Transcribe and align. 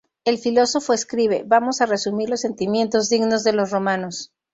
El 0.25 0.39
filósofo 0.39 0.93
escribe: 0.93 1.43
"Vamos 1.45 1.79
a 1.79 1.85
resumir 1.85 2.27
los 2.27 2.41
sentimientos 2.41 3.07
dignos 3.07 3.43
de 3.43 3.53
los 3.53 3.69
romanos. 3.69 4.31